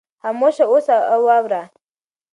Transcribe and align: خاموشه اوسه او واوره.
خاموشه 0.21 0.63
اوسه 0.73 0.95
او 1.13 1.19
واوره. 1.27 1.63